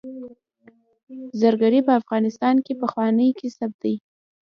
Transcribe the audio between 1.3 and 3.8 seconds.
زرګري په افغانستان کې پخوانی کسب